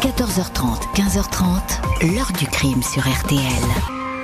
[0.00, 3.38] 14h30, 15h30, l'heure du crime sur RTL.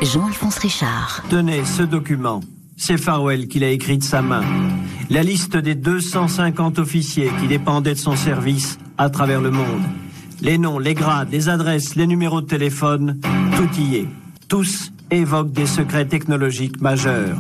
[0.01, 1.23] Jean-Alphonse Richard.
[1.29, 2.41] Tenez ce document.
[2.79, 4.43] C'est Farwell qui l'a écrit de sa main.
[5.11, 9.83] La liste des 250 officiers qui dépendaient de son service à travers le monde.
[10.41, 13.21] Les noms, les grades, les adresses, les numéros de téléphone,
[13.59, 14.09] tout y est.
[14.49, 17.37] Tous évoquent des secrets technologiques majeurs.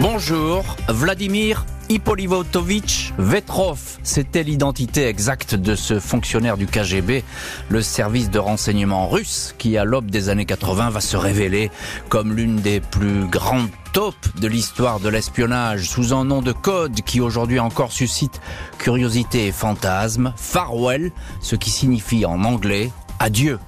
[0.00, 7.24] Bonjour, Vladimir Hippolyvotovitch Vetrov, c'était l'identité exacte de ce fonctionnaire du KGB,
[7.68, 11.68] le service de renseignement russe, qui à l'aube des années 80 va se révéler
[12.08, 17.00] comme l'une des plus grandes taupes de l'histoire de l'espionnage, sous un nom de code
[17.00, 18.40] qui aujourd'hui encore suscite
[18.78, 23.58] curiosité et fantasme, Farwell, ce qui signifie en anglais Adieu.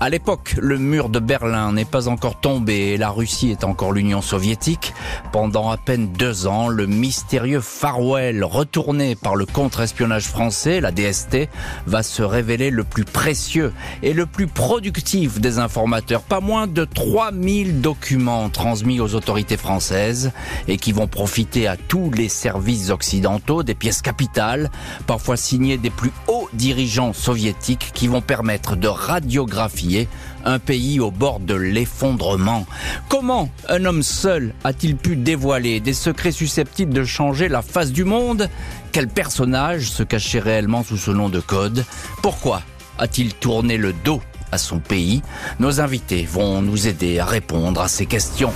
[0.00, 3.92] À l'époque, le mur de Berlin n'est pas encore tombé et la Russie est encore
[3.92, 4.92] l'Union soviétique.
[5.32, 11.48] Pendant à peine deux ans, le mystérieux Farwell, retourné par le contre-espionnage français, la DST,
[11.86, 16.20] va se révéler le plus précieux et le plus productif des informateurs.
[16.20, 20.32] Pas moins de 3000 documents transmis aux autorités françaises
[20.68, 24.70] et qui vont profiter à tous les services occidentaux, des pièces capitales,
[25.06, 30.08] parfois signées des plus hauts dirigeants soviétiques qui vont permettre de radiographier
[30.44, 32.66] un pays au bord de l'effondrement.
[33.08, 38.04] Comment un homme seul a-t-il pu dévoiler des secrets susceptibles de changer la face du
[38.04, 38.48] monde?
[38.92, 41.84] Quel personnage se cachait réellement sous ce nom de code?
[42.22, 42.62] Pourquoi
[42.98, 45.22] a-t-il tourné le dos à son pays?
[45.60, 48.52] Nos invités vont nous aider à répondre à ces questions.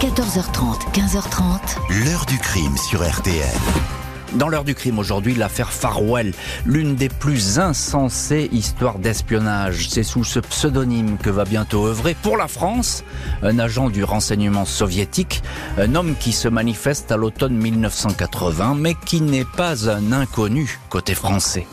[0.00, 2.04] 14h30, 15h30.
[2.04, 3.93] L'heure du crime sur RTL.
[4.34, 6.32] Dans l'heure du crime aujourd'hui, l'affaire Farwell,
[6.66, 9.88] l'une des plus insensées histoires d'espionnage.
[9.88, 13.04] C'est sous ce pseudonyme que va bientôt œuvrer pour la France
[13.42, 15.42] un agent du renseignement soviétique,
[15.78, 21.14] un homme qui se manifeste à l'automne 1980, mais qui n'est pas un inconnu côté
[21.14, 21.66] français.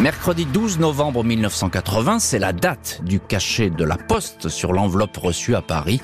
[0.00, 5.54] Mercredi 12 novembre 1980, c'est la date du cachet de la poste sur l'enveloppe reçue
[5.54, 6.02] à Paris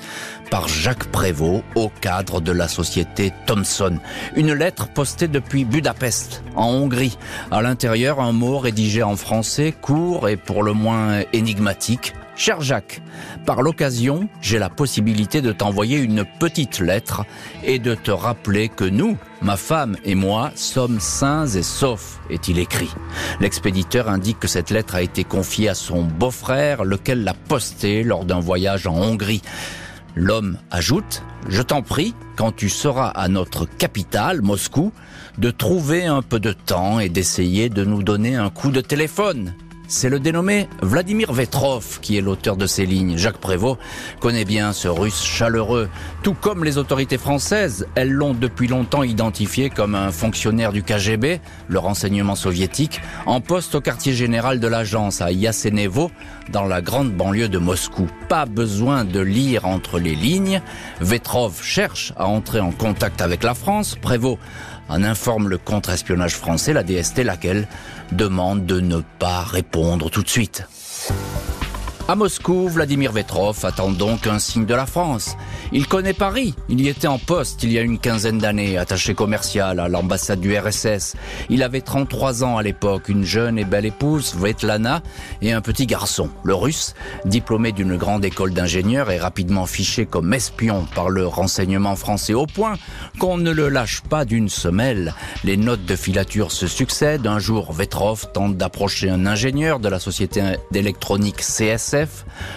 [0.49, 3.99] par Jacques Prévost au cadre de la société Thomson.
[4.35, 7.19] Une lettre postée depuis Budapest, en Hongrie.
[7.51, 12.13] À l'intérieur, un mot rédigé en français, court et pour le moins énigmatique.
[12.35, 13.01] Cher Jacques,
[13.45, 17.25] par l'occasion, j'ai la possibilité de t'envoyer une petite lettre
[17.63, 22.57] et de te rappeler que nous, ma femme et moi, sommes sains et saufs, est-il
[22.57, 22.89] écrit.
[23.39, 28.25] L'expéditeur indique que cette lettre a été confiée à son beau-frère, lequel l'a postée lors
[28.25, 29.43] d'un voyage en Hongrie.
[30.15, 34.91] L'homme ajoute, je t'en prie, quand tu seras à notre capitale, Moscou,
[35.37, 39.53] de trouver un peu de temps et d'essayer de nous donner un coup de téléphone.
[39.87, 43.17] C'est le dénommé Vladimir Vetrov qui est l'auteur de ces lignes.
[43.17, 43.77] Jacques Prévost
[44.21, 45.89] connaît bien ce russe chaleureux.
[46.23, 51.41] Tout comme les autorités françaises, elles l'ont depuis longtemps identifié comme un fonctionnaire du KGB,
[51.67, 56.11] le renseignement soviétique, en poste au quartier général de l'agence à Yasenevo,
[56.51, 58.07] dans la grande banlieue de Moscou.
[58.29, 60.61] Pas besoin de lire entre les lignes.
[61.01, 63.95] Vetrov cherche à entrer en contact avec la France.
[64.01, 64.39] Prévost
[64.89, 67.67] en informe le contre-espionnage français, la DST, laquelle
[68.11, 70.67] demande de ne pas répondre tout de suite.
[72.09, 75.37] À Moscou, Vladimir Vetrov attend donc un signe de la France.
[75.71, 76.53] Il connaît Paris.
[76.67, 80.41] Il y était en poste il y a une quinzaine d'années, attaché commercial à l'ambassade
[80.41, 81.15] du RSS.
[81.49, 85.01] Il avait 33 ans à l'époque, une jeune et belle épouse, Svetlana,
[85.41, 86.29] et un petit garçon.
[86.43, 86.93] Le russe,
[87.23, 92.47] diplômé d'une grande école d'ingénieurs, est rapidement fiché comme espion par le renseignement français au
[92.47, 92.73] point
[93.17, 95.15] qu'on ne le lâche pas d'une semelle.
[95.45, 97.27] Les notes de filature se succèdent.
[97.27, 101.92] Un jour, Vetrov tente d'approcher un ingénieur de la société d'électronique CS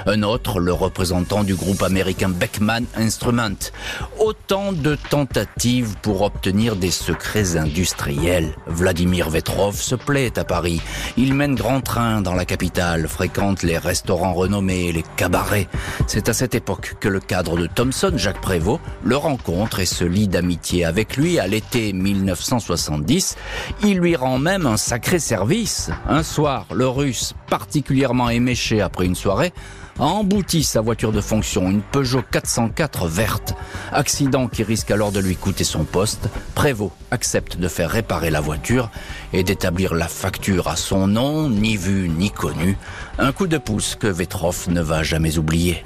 [0.07, 3.71] un autre le représentant du groupe américain Beckman Instrument.
[4.19, 8.55] Autant de tentatives pour obtenir des secrets industriels.
[8.67, 10.81] Vladimir Vetrov se plaît à Paris.
[11.19, 15.69] Il mène grand train dans la capitale, fréquente les restaurants renommés, les cabarets.
[16.07, 20.05] C'est à cette époque que le cadre de Thomson, Jacques Prévost, le rencontre et se
[20.05, 23.37] lie d'amitié avec lui à l'été 1970.
[23.83, 25.91] Il lui rend même un sacré service.
[26.09, 31.71] Un soir, le russe, particulièrement éméché après une soirée, a embouti sa voiture de fonction,
[31.71, 33.55] une Peugeot 404 verte.
[33.93, 36.29] Accident qui risque alors de lui coûter son poste.
[36.55, 38.91] Prévost accepte de faire réparer la voiture
[39.33, 42.77] et d'établir la facture à son nom, ni vu ni connu.
[43.19, 45.85] Un coup de pouce que Vetrov ne va jamais oublier.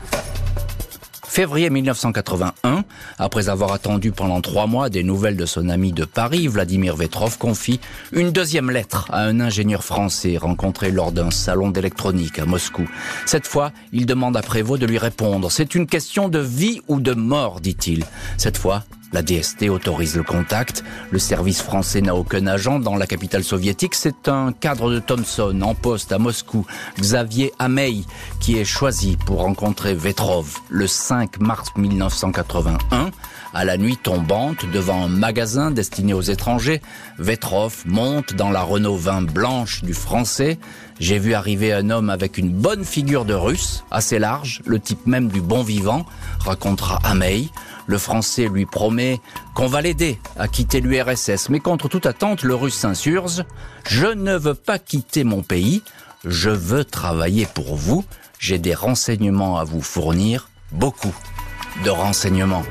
[1.30, 2.82] Février 1981,
[3.20, 7.38] après avoir attendu pendant trois mois des nouvelles de son ami de Paris, Vladimir Vetrov
[7.38, 7.78] confie
[8.10, 12.88] une deuxième lettre à un ingénieur français rencontré lors d'un salon d'électronique à Moscou.
[13.26, 15.52] Cette fois, il demande à Prévost de lui répondre.
[15.52, 18.04] C'est une question de vie ou de mort, dit-il.
[18.36, 20.84] Cette fois, La DST autorise le contact.
[21.10, 23.96] Le service français n'a aucun agent dans la capitale soviétique.
[23.96, 26.64] C'est un cadre de Thomson en poste à Moscou,
[27.00, 28.02] Xavier Hamey,
[28.38, 33.10] qui est choisi pour rencontrer Vetrov le 5 mars 1981.
[33.52, 36.80] À la nuit tombante, devant un magasin destiné aux étrangers,
[37.18, 40.56] Vetrov monte dans la Renault 20 blanche du français.
[41.00, 45.04] J'ai vu arriver un homme avec une bonne figure de russe, assez large, le type
[45.06, 46.06] même du bon vivant,
[46.38, 47.48] racontera Hamey.
[47.90, 49.20] Le français lui promet
[49.52, 53.42] qu'on va l'aider à quitter l'URSS, mais contre toute attente, le russe s'insurge.
[53.84, 55.82] Je ne veux pas quitter mon pays,
[56.24, 58.04] je veux travailler pour vous,
[58.38, 61.12] j'ai des renseignements à vous fournir, beaucoup
[61.84, 62.62] de renseignements.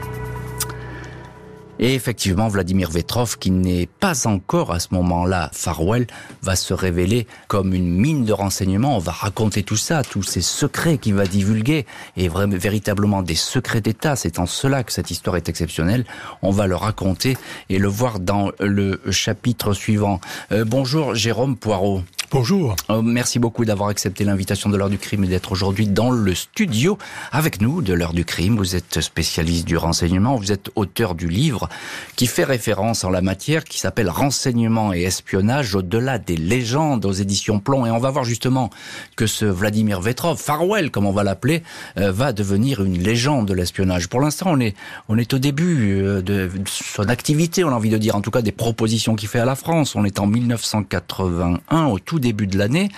[1.79, 6.07] Et effectivement, Vladimir Vetrov, qui n'est pas encore à ce moment-là Farwell,
[6.41, 8.97] va se révéler comme une mine de renseignements.
[8.97, 11.85] On va raconter tout ça, tous ces secrets qu'il va divulguer,
[12.17, 14.17] et vraiment, véritablement des secrets d'État.
[14.17, 16.05] C'est en cela que cette histoire est exceptionnelle.
[16.41, 17.37] On va le raconter
[17.69, 20.19] et le voir dans le chapitre suivant.
[20.51, 22.03] Euh, bonjour Jérôme Poirot.
[22.31, 22.75] Bonjour.
[22.91, 26.35] Euh, merci beaucoup d'avoir accepté l'invitation de l'heure du crime et d'être aujourd'hui dans le
[26.35, 26.99] studio
[27.31, 28.55] avec nous de l'heure du crime.
[28.55, 31.69] Vous êtes spécialiste du renseignement, vous êtes auteur du livre
[32.15, 37.11] qui fait référence en la matière, qui s'appelle Renseignement et espionnage au-delà des légendes aux
[37.13, 37.87] éditions Plomb.
[37.87, 38.69] Et on va voir justement
[39.15, 41.63] que ce Vladimir Vetrov, Farwell comme on va l'appeler,
[41.97, 44.07] euh, va devenir une légende de l'espionnage.
[44.07, 44.75] Pour l'instant, on est,
[45.07, 48.29] on est au début euh, de son activité, on a envie de dire, en tout
[48.29, 49.95] cas des propositions qu'il fait à la France.
[49.95, 52.89] On est en 1981, au tout début de l'année.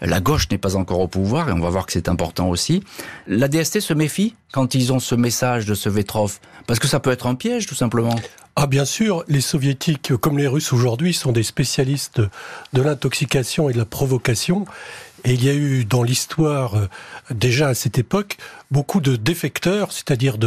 [0.00, 2.82] La gauche n'est pas encore au pouvoir et on va voir que c'est important aussi.
[3.26, 7.00] La DST se méfie quand ils ont ce message de ce Vetrov Parce que ça
[7.00, 8.14] peut être un piège tout simplement.
[8.58, 12.22] Ah bien sûr, les soviétiques comme les russes aujourd'hui sont des spécialistes
[12.72, 14.64] de l'intoxication et de la provocation.
[15.24, 16.88] Et il y a eu dans l'histoire, euh,
[17.30, 18.36] déjà à cette époque,
[18.70, 20.38] beaucoup de défecteurs, c'est-à-dire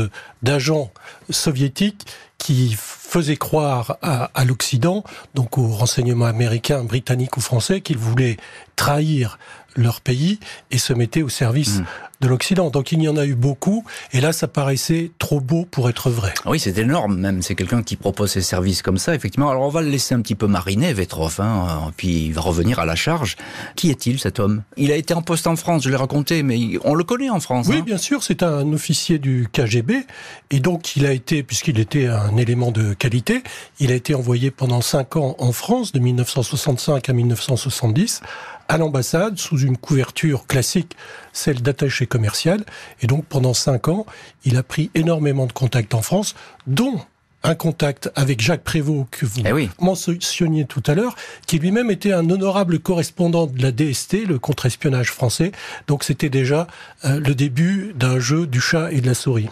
[0.42, 0.92] d'agents
[1.30, 2.06] soviétiques
[2.40, 5.04] qui faisaient croire à, à l'Occident,
[5.36, 8.38] donc aux renseignements américains, britanniques ou français, qu'ils voulaient
[8.76, 9.38] trahir
[9.80, 10.40] leur pays
[10.72, 11.86] et se mettaient au service mmh
[12.22, 12.70] de l'Occident.
[12.70, 16.10] Donc il y en a eu beaucoup, et là ça paraissait trop beau pour être
[16.10, 16.34] vrai.
[16.46, 17.42] Oui, c'est énorme même.
[17.42, 19.50] C'est quelqu'un qui propose ses services comme ça, effectivement.
[19.50, 22.80] Alors on va le laisser un petit peu mariner, Vetrov, hein, puis il va revenir
[22.80, 23.38] à la charge.
[23.76, 24.64] Qui est-il cet homme?
[24.78, 27.40] Il a été en poste en France, je l'ai raconté, mais on le connaît en
[27.40, 27.68] France.
[27.70, 30.06] Oui, hein bien sûr, c'est un officier du KGB,
[30.52, 33.44] et donc il a été, puisqu'il était un élément de qualité,
[33.80, 38.22] il a été envoyé pendant cinq ans en France, de 1965 à 1970,
[38.70, 40.96] à l'ambassade sous une couverture classique,
[41.34, 42.64] celle d'attaché commercial.
[43.02, 44.06] Et donc pendant cinq ans,
[44.46, 46.36] il a pris énormément de contacts en France,
[46.68, 47.02] dont
[47.44, 51.16] un contact avec Jacques Prévost que vous eh mentionniez tout à l'heure,
[51.48, 55.52] qui lui-même était un honorable correspondant de la DST, le contre-espionnage français.
[55.88, 56.68] Donc c'était déjà
[57.06, 59.48] euh, le début d'un jeu du chat et de la souris.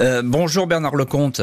[0.00, 1.42] Euh, bonjour Bernard Lecomte.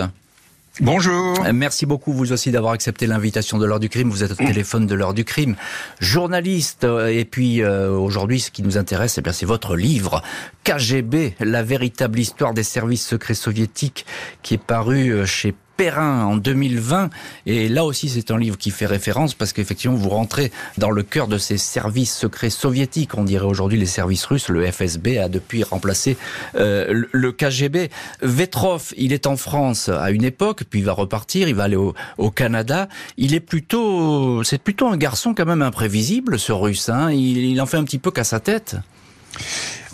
[0.80, 1.44] Bonjour.
[1.44, 4.10] Euh, merci beaucoup vous aussi d'avoir accepté l'invitation de l'heure du crime.
[4.10, 5.56] Vous êtes au téléphone de l'heure du crime,
[6.00, 6.84] journaliste.
[6.84, 10.22] Euh, et puis euh, aujourd'hui, ce qui nous intéresse, eh c'est votre livre
[10.64, 14.06] KGB, la véritable histoire des services secrets soviétiques,
[14.44, 17.10] qui est paru chez Perrin en 2020.
[17.46, 21.04] Et là aussi, c'est un livre qui fait référence parce qu'effectivement, vous rentrez dans le
[21.04, 23.16] cœur de ces services secrets soviétiques.
[23.16, 24.50] On dirait aujourd'hui les services russes.
[24.50, 26.18] Le FSB a depuis remplacé
[26.56, 27.90] euh, le KGB.
[28.22, 31.76] Vetrov, il est en France à une époque, puis il va repartir, il va aller
[31.76, 32.90] au, au Canada.
[33.18, 36.90] Il est plutôt, c'est plutôt un garçon quand même imprévisible, ce russe.
[36.90, 37.12] Hein.
[37.12, 38.76] Il, il en fait un petit peu qu'à sa tête.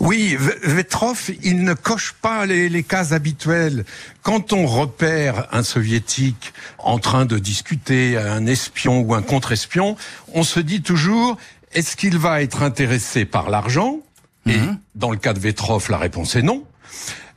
[0.00, 3.84] Oui, Vetrov, il ne coche pas les, les, cases habituelles.
[4.22, 9.96] Quand on repère un soviétique en train de discuter, un espion ou un contre-espion,
[10.32, 11.36] on se dit toujours,
[11.72, 14.00] est-ce qu'il va être intéressé par l'argent?
[14.46, 14.78] Et mhm.
[14.94, 16.64] dans le cas de Vetrov, la réponse est non.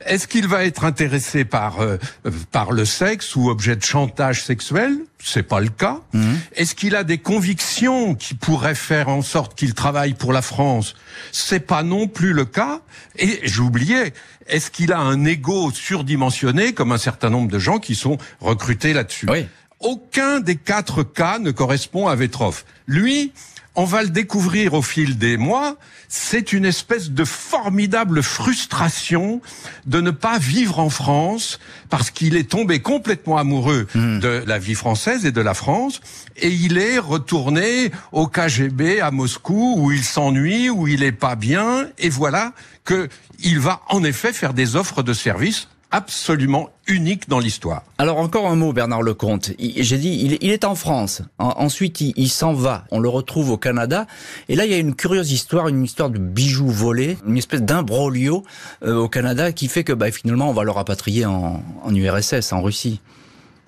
[0.06, 1.98] Est-ce qu'il va être intéressé par euh,
[2.52, 4.96] par le sexe ou objet de chantage sexuel?
[5.22, 6.00] C'est pas le cas.
[6.12, 6.38] Mhm.
[6.54, 10.94] Est-ce qu'il a des convictions qui pourraient faire en sorte qu'il travaille pour la France?
[11.32, 12.80] C'est pas non plus le cas.
[13.16, 14.12] Et j'oubliais,
[14.46, 18.92] est-ce qu'il a un ego surdimensionné comme un certain nombre de gens qui sont recrutés
[18.92, 19.26] là-dessus?
[19.28, 19.46] Oui.
[19.80, 22.64] Aucun des quatre cas ne correspond à Vetrov.
[22.86, 23.32] Lui,
[23.78, 25.76] on va le découvrir au fil des mois,
[26.08, 29.40] c'est une espèce de formidable frustration
[29.86, 34.18] de ne pas vivre en France parce qu'il est tombé complètement amoureux hmm.
[34.18, 36.00] de la vie française et de la France.
[36.36, 41.36] Et il est retourné au KGB à Moscou où il s'ennuie, où il est pas
[41.36, 41.86] bien.
[41.98, 42.54] Et voilà
[42.84, 43.08] que
[43.38, 47.82] il va en effet faire des offres de services absolument unique dans l'histoire.
[47.98, 49.52] Alors encore un mot, Bernard Lecomte.
[49.58, 51.22] J'ai dit, il est en France.
[51.38, 52.84] ensuite, il, s'en va.
[52.90, 54.06] On le retrouve au Canada.
[54.48, 57.62] Et là, il y a une curieuse histoire, une histoire de bijoux volés, une espèce
[57.62, 58.44] d'imbroglio
[58.82, 62.52] euh, au Canada qui fait que bah, finalement, on va le rapatrier en, en URSS,
[62.52, 63.00] en Russie.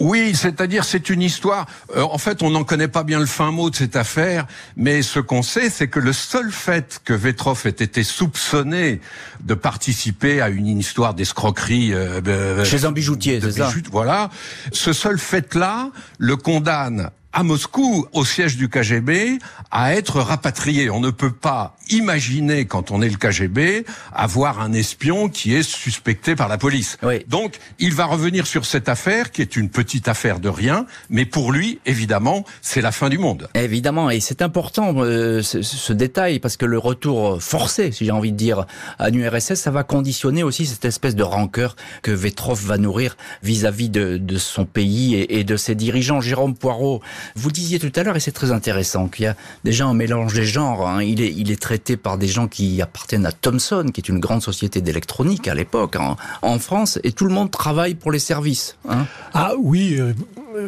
[0.01, 1.67] Oui, c'est-à-dire c'est une histoire.
[1.95, 5.03] Euh, en fait, on n'en connaît pas bien le fin mot de cette affaire, mais
[5.03, 9.01] ce qu'on sait, c'est que le seul fait que Vetrov ait été soupçonné
[9.43, 13.71] de participer à une histoire d'escroquerie euh, chez un bijoutier, c'est ça.
[13.93, 14.31] Voilà,
[14.73, 19.39] ce seul fait-là le condamne à Moscou, au siège du KGB,
[19.71, 20.91] à être rapatrié.
[20.91, 25.63] On ne peut pas imaginer, quand on est le KGB, avoir un espion qui est
[25.63, 26.99] suspecté par la police.
[27.29, 31.25] Donc, il va revenir sur cette affaire, qui est une petite affaire de rien, mais
[31.25, 33.49] pour lui, évidemment, c'est la fin du monde.
[33.55, 38.33] Évidemment, et c'est important euh, ce, détail, parce que le retour forcé, si j'ai envie
[38.33, 38.67] de dire,
[38.99, 43.89] à l'URSS, ça va conditionner aussi cette espèce de rancœur que Vetrov va nourrir vis-à-vis
[43.89, 46.21] de, son pays et, et de ses dirigeants.
[46.21, 47.03] Jérôme Poirot,
[47.37, 50.35] vous disiez tout à l'heure, et c'est très intéressant, qu'il y a déjà un mélange
[50.35, 50.89] des genres.
[50.89, 51.03] Hein.
[51.03, 54.21] Il, est, il est traité par des gens qui appartiennent à Thomson, qui est une
[54.21, 58.19] grande société d'électronique à l'époque, hein, en France, et tout le monde travaille pour les
[58.19, 58.77] services.
[58.89, 59.07] Hein.
[59.35, 60.13] Ah oui, euh,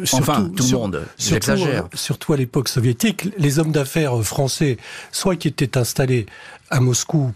[0.05, 1.85] surtout, enfin, tout le monde, j'exagère.
[1.85, 4.77] Euh, surtout à l'époque soviétique, les hommes d'affaires français,
[5.11, 6.25] soit qui étaient installés
[6.69, 7.33] à Moscou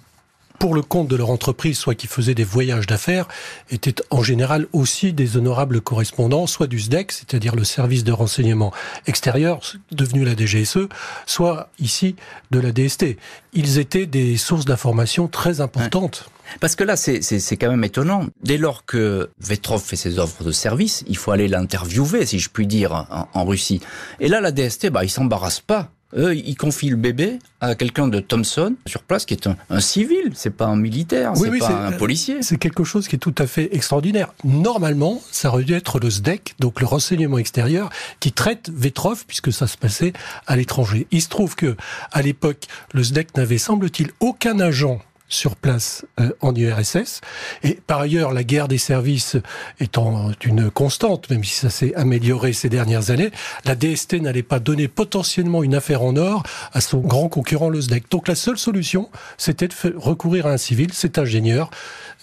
[0.59, 3.27] pour le compte de leur entreprise, soit qui faisaient des voyages d'affaires,
[3.69, 8.71] étaient en général aussi des honorables correspondants, soit du SDEC, c'est-à-dire le service de renseignement
[9.05, 9.61] extérieur,
[9.91, 10.87] devenu la DGSE,
[11.25, 12.15] soit ici
[12.51, 13.17] de la DST.
[13.53, 16.29] Ils étaient des sources d'informations très importantes.
[16.59, 18.25] Parce que là, c'est quand même étonnant.
[18.41, 22.49] Dès lors que Vetrov fait ses offres de service, il faut aller l'interviewer, si je
[22.49, 23.81] puis dire, en, en, Russie.
[24.19, 28.07] Et là, la DST, bah, il s'embarrasse pas eux, ils confient le bébé à quelqu'un
[28.07, 31.87] de Thomson sur place qui est un, un civil, c'est pas un militaire, c'est pas
[31.87, 32.41] un policier.
[32.41, 34.33] C'est quelque chose qui est tout à fait extraordinaire.
[34.43, 39.51] Normalement, ça aurait dû être le SDEC, donc le renseignement extérieur, qui traite Vetrov puisque
[39.51, 40.13] ça se passait
[40.45, 41.07] à l'étranger.
[41.11, 41.75] Il se trouve que
[42.11, 44.99] à l'époque, le SDEC n'avait semble-t-il aucun agent
[45.29, 47.21] sur place euh, en URSS.
[47.63, 49.37] Et par ailleurs, la guerre des services
[49.79, 53.31] étant une constante, même si ça s'est amélioré ces dernières années,
[53.65, 56.43] la DST n'allait pas donner potentiellement une affaire en or
[56.73, 58.09] à son grand concurrent le SDEC.
[58.09, 61.69] Donc la seule solution, c'était de recourir à un civil, cet ingénieur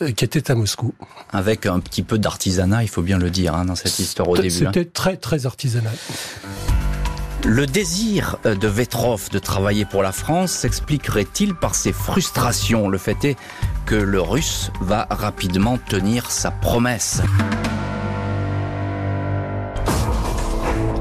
[0.02, 0.94] euh, qui était à Moscou.
[1.32, 4.36] Avec un petit peu d'artisanat, il faut bien le dire, hein, dans cette histoire au
[4.36, 4.48] début.
[4.48, 4.72] Hein.
[4.72, 5.94] C'était très très artisanal.
[7.46, 12.88] Le désir euh, de Vetrov de travailler pour la France s'expliquerait-il par ses frustrations?
[12.88, 13.36] Le fait est
[13.84, 17.20] que le russe va rapidement tenir sa promesse.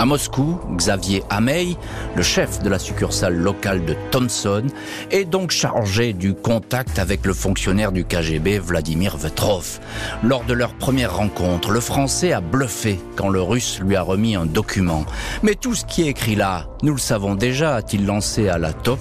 [0.03, 1.77] À Moscou, Xavier Hamey,
[2.17, 4.63] le chef de la succursale locale de Thomson,
[5.11, 9.79] est donc chargé du contact avec le fonctionnaire du KGB Vladimir Vetrov.
[10.21, 14.35] Lors de leur première rencontre, le Français a bluffé quand le Russe lui a remis
[14.35, 15.05] un document.
[15.41, 18.73] Mais tout ce qui est écrit là, nous le savons déjà, a-t-il lancé à la
[18.73, 18.99] top,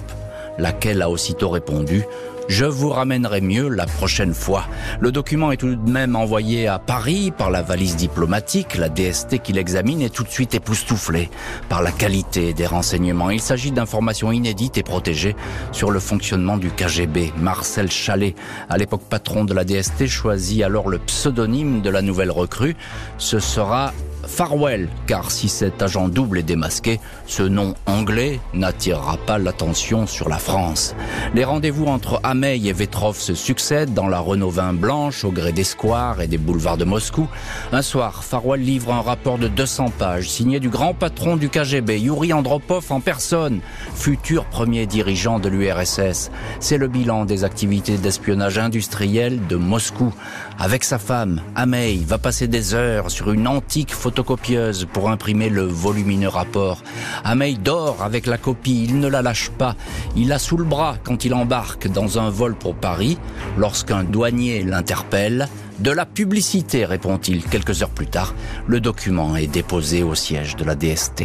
[0.57, 2.05] laquelle a aussitôt répondu
[2.47, 4.65] je vous ramènerai mieux la prochaine fois.
[4.99, 8.77] Le document est tout de même envoyé à Paris par la valise diplomatique.
[8.77, 11.29] La DST qui l'examine est tout de suite époustouflée
[11.69, 13.29] par la qualité des renseignements.
[13.29, 15.35] Il s'agit d'informations inédites et protégées
[15.71, 17.33] sur le fonctionnement du KGB.
[17.37, 18.35] Marcel Chalet,
[18.69, 22.75] à l'époque patron de la DST, choisit alors le pseudonyme de la nouvelle recrue.
[23.17, 23.93] Ce sera
[24.25, 30.29] Farwell, car si cet agent double est démasqué, ce nom anglais n'attirera pas l'attention sur
[30.29, 30.95] la France.
[31.35, 35.51] Les rendez-vous entre Hamey et Vetrov se succèdent dans la Renault 20 blanche au gré
[35.51, 37.27] des squares et des boulevards de Moscou.
[37.71, 41.99] Un soir, Farwell livre un rapport de 200 pages signé du grand patron du KGB,
[41.99, 43.59] Yuri Andropov en personne,
[43.93, 46.31] futur premier dirigeant de l'URSS.
[46.59, 50.13] C'est le bilan des activités d'espionnage industriel de Moscou.
[50.59, 54.12] Avec sa femme, Hamey va passer des heures sur une antique photo
[54.91, 56.83] pour imprimer le volumineux rapport.
[57.23, 59.75] Hamey dort avec la copie, il ne la lâche pas.
[60.15, 63.17] Il l'a sous le bras quand il embarque dans un vol pour Paris.
[63.57, 65.47] Lorsqu'un douanier l'interpelle,
[65.79, 68.33] de la publicité, répond-il quelques heures plus tard.
[68.67, 71.23] Le document est déposé au siège de la DST.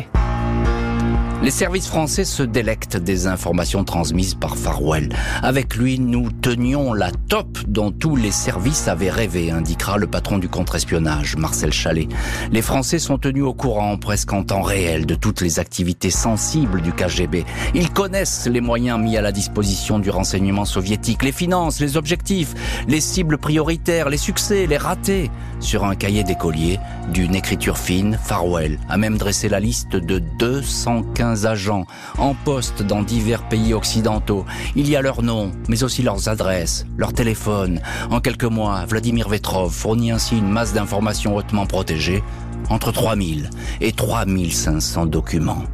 [1.40, 5.09] Les services français se délectent des informations transmises par Farwell.
[5.40, 10.38] Avec lui, nous tenions la top dont tous les services avaient rêvé, indiquera le patron
[10.38, 12.09] du contre-espionnage, Marcel Chalet.
[12.50, 16.83] Les Français sont tenus au courant presque en temps réel de toutes les activités sensibles
[16.83, 17.45] du KGB.
[17.73, 22.54] Ils connaissent les moyens mis à la disposition du renseignement soviétique, les finances, les objectifs,
[22.88, 25.30] les cibles prioritaires, les succès, les ratés.
[25.61, 26.79] Sur un cahier d'écolier,
[27.12, 31.85] d'une écriture fine, Farwell a même dressé la liste de 215 agents
[32.17, 34.47] en poste dans divers pays occidentaux.
[34.77, 37.81] Il y a leurs noms, mais aussi leurs adresses, leurs téléphones.
[38.11, 42.23] En quelques mois, Vladimir Vetrov fournit ainsi une masse d'informations hautement protégées,
[42.71, 43.50] entre 3000
[43.81, 45.65] et 3500 documents.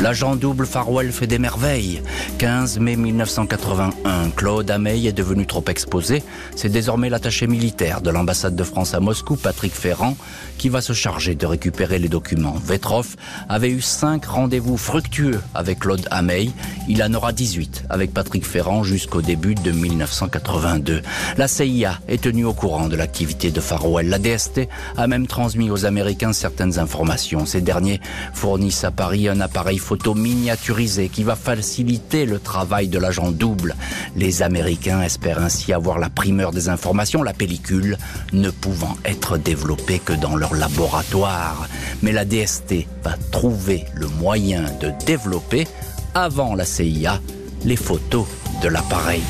[0.00, 2.02] L'agent double Farwell fait des merveilles.
[2.38, 6.22] 15 mai 1981, Claude Amey est devenu trop exposé.
[6.56, 10.16] C'est désormais l'attaché militaire de l'ambassade de France à Moscou, Patrick Ferrand,
[10.58, 12.56] qui va se charger de récupérer les documents.
[12.64, 13.16] Vetrov
[13.48, 16.50] avait eu cinq rendez-vous fructueux avec Claude Amey.
[16.88, 21.02] Il en aura 18 avec Patrick Ferrand jusqu'au début de 1982.
[21.36, 24.08] La CIA est tenue au courant de l'activité de Farwell.
[24.08, 27.46] La DST a même transmis aux Américains certaines informations.
[27.46, 28.00] Ces derniers
[28.32, 33.76] fournissent à Paris un appareil photo miniaturisé qui va faciliter le travail de l'agent double.
[34.16, 37.98] Les Américains espèrent ainsi avoir la primeur des informations, la pellicule
[38.32, 41.68] ne pouvant être développée que dans leur laboratoire.
[42.02, 45.66] Mais la DST va trouver le moyen de développer,
[46.14, 47.20] avant la CIA,
[47.64, 48.26] les photos
[48.62, 49.22] de l'appareil.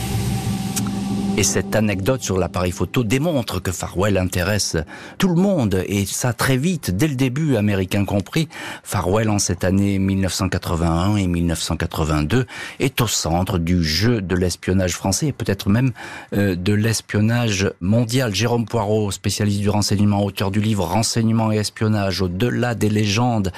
[1.39, 4.77] Et cette anecdote sur l'appareil photo démontre que Farwell intéresse
[5.17, 8.49] tout le monde, et ça très vite, dès le début, américain compris.
[8.85, 12.47] Farwell, en cette année 1981 et 1982,
[12.81, 15.93] est au centre du jeu de l'espionnage français, et peut-être même
[16.35, 18.35] euh, de l'espionnage mondial.
[18.35, 23.53] Jérôme Poirot, spécialiste du renseignement, auteur du livre Renseignement et espionnage, au-delà des légendes,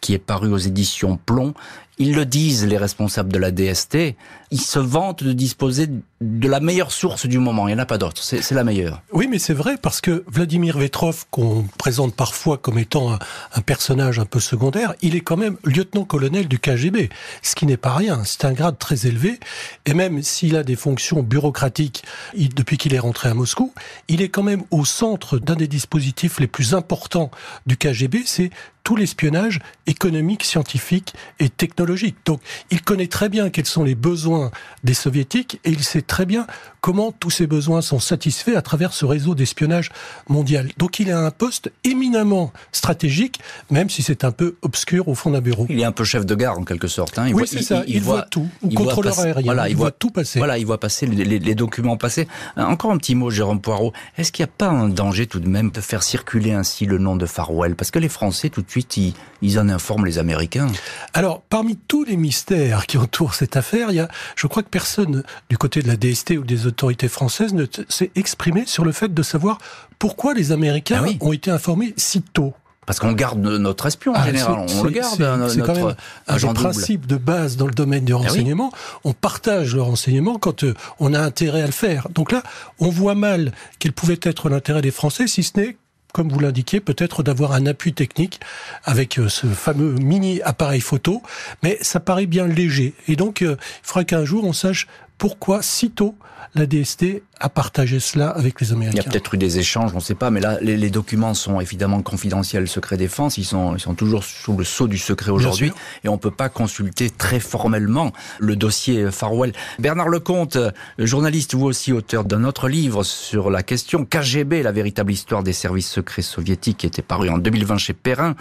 [0.00, 1.52] qui est paru aux éditions Plomb,
[1.98, 4.14] ils le disent, les responsables de la DST,
[4.52, 5.88] ils se vantent de disposer
[6.20, 7.68] de la meilleure source du moment.
[7.68, 8.22] Il n'y en a pas d'autre.
[8.22, 9.02] C'est la meilleure.
[9.12, 14.18] Oui, mais c'est vrai parce que Vladimir Vetrov, qu'on présente parfois comme étant un, personnage
[14.18, 17.10] un peu secondaire, il est quand même lieutenant-colonel du KGB,
[17.42, 18.22] ce qui n'est pas rien.
[18.24, 19.38] C'est un grade très élevé.
[19.86, 22.02] Et même s'il a des fonctions bureaucratiques
[22.34, 23.72] depuis qu'il est rentré à Moscou,
[24.08, 27.30] il est quand même au centre d'un des dispositifs les plus importants
[27.66, 28.22] du KGB.
[28.24, 28.50] C'est
[28.84, 32.16] tout l'espionnage économique, scientifique et technologique.
[32.24, 34.50] Donc, il connaît très bien quels sont les besoins
[34.84, 36.46] des soviétiques et il sait très bien
[36.80, 39.90] comment tous ces besoins sont satisfaits à travers ce réseau d'espionnage
[40.28, 40.70] mondial.
[40.78, 45.30] Donc il a un poste éminemment stratégique, même si c'est un peu obscur au fond
[45.30, 45.66] d'un bureau.
[45.68, 47.18] Il est un peu chef de gare en quelque sorte.
[47.18, 47.28] Hein.
[47.28, 47.82] Il oui, c'est ça.
[47.86, 48.48] Il, il, voit, tout.
[48.62, 49.42] Ou contrôleur aérien.
[49.44, 50.38] Voilà, il, voit, tout passer.
[50.38, 52.28] Voilà, il voit passer les, les, documents passer.
[52.56, 53.92] Encore un petit mot, Jérôme Poirot.
[54.16, 56.98] Est-ce qu'il n'y a pas un danger tout de même de faire circuler ainsi le
[56.98, 60.18] nom de Farwell Parce que les Français, tout de suite, ils, ils en informent les
[60.18, 60.68] Américains.
[61.14, 64.68] Alors, parmi tous les mystères qui entourent cette affaire, il y a, je crois que
[64.68, 68.92] personne du côté de la DST ou des autorités françaises ne s'est exprimé sur le
[68.92, 69.58] fait de savoir
[69.98, 71.18] pourquoi les Américains ah oui.
[71.20, 72.54] ont été informés si tôt.
[72.86, 75.50] Parce qu'on garde notre espion en ah, général, on le garde.
[75.50, 75.94] C'est quand même
[76.26, 78.70] un principe de base dans le domaine du renseignement.
[78.72, 79.10] Ah oui.
[79.10, 82.08] On partage le renseignement quand euh, on a intérêt à le faire.
[82.14, 82.42] Donc là,
[82.78, 85.76] on voit mal quel pouvait être l'intérêt des Français, si ce n'est
[86.14, 88.40] comme vous l'indiquiez, peut-être d'avoir un appui technique
[88.84, 91.22] avec euh, ce fameux mini appareil photo,
[91.62, 92.94] mais ça paraît bien léger.
[93.06, 94.86] Et donc, euh, il faudrait qu'un jour on sache
[95.18, 96.14] pourquoi sitôt
[96.54, 99.00] la DST a partagé cela avec les Américains.
[99.00, 100.90] Il y a peut-être eu des échanges, on ne sait pas, mais là, les, les,
[100.90, 104.98] documents sont évidemment confidentiels, secret défense, ils sont, ils sont toujours sous le sceau du
[104.98, 109.52] secret aujourd'hui, et on ne peut pas consulter très formellement le dossier Farwell.
[109.78, 110.58] Bernard Lecomte,
[110.98, 115.52] journaliste, vous aussi auteur d'un autre livre sur la question KGB, la véritable histoire des
[115.52, 118.34] services secrets soviétiques, qui était paru en 2020 chez Perrin.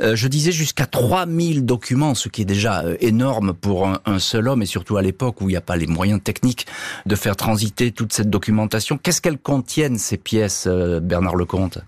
[0.00, 4.18] Euh, je disais jusqu'à 3000 documents, ce qui est déjà euh, énorme pour un, un
[4.18, 6.66] seul homme, et surtout à l'époque où il n'y a pas les moyens techniques
[7.06, 8.98] de faire transiter toute cette documentation.
[8.98, 11.78] Qu'est-ce qu'elles contiennent, ces pièces, euh, Bernard Lecomte?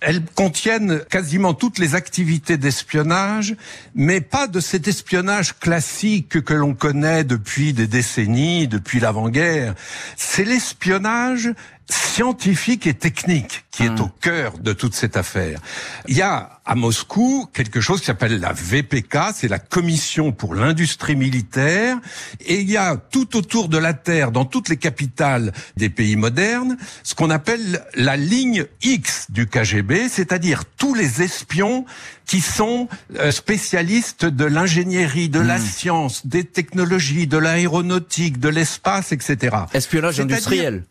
[0.00, 3.56] Elles contiennent quasiment toutes les activités d'espionnage,
[3.94, 9.74] mais pas de cet espionnage classique que l'on connaît depuis des décennies, depuis l'avant-guerre.
[10.16, 11.50] C'est l'espionnage
[11.88, 15.60] scientifique et technique qui est au cœur de toute cette affaire.
[16.08, 20.54] Il y a à Moscou quelque chose qui s'appelle la VPK, c'est la Commission pour
[20.54, 21.98] l'industrie militaire,
[22.40, 26.16] et il y a tout autour de la Terre, dans toutes les capitales des pays
[26.16, 31.84] modernes, ce qu'on appelle la ligne X du KGB, c'est-à-dire tous les espions
[32.24, 32.88] qui sont
[33.30, 39.54] spécialistes de l'ingénierie, de la science, des technologies, de l'aéronautique, de l'espace, etc.
[39.74, 40.84] Espionnage industriel.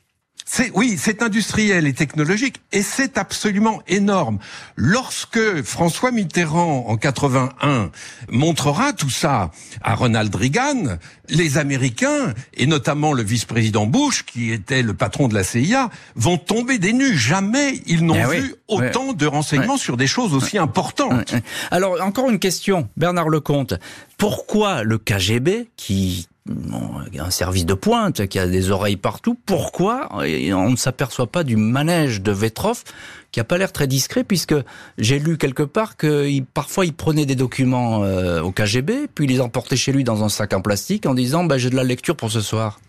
[0.47, 4.37] C'est oui, c'est industriel et technologique et c'est absolument énorme.
[4.75, 7.89] Lorsque François Mitterrand en 81
[8.29, 9.49] montrera tout ça
[9.81, 10.97] à Ronald Reagan,
[11.29, 16.37] les Américains et notamment le vice-président Bush qui était le patron de la CIA vont
[16.37, 17.17] tomber des nues.
[17.17, 19.15] Jamais ils n'ont eh vu oui, autant oui.
[19.15, 21.33] de renseignements sur des choses aussi importantes.
[21.71, 23.73] Alors encore une question, Bernard Lecomte.
[24.19, 29.35] Pourquoi le KGB qui un service de pointe qui a des oreilles partout.
[29.45, 32.83] Pourquoi on ne s'aperçoit pas du manège de Vetrov
[33.31, 34.55] qui a pas l'air très discret puisque
[34.97, 39.31] j'ai lu quelque part que parfois il prenait des documents euh, au KGB puis il
[39.31, 41.83] les emportait chez lui dans un sac en plastique en disant bah, j'ai de la
[41.83, 42.79] lecture pour ce soir.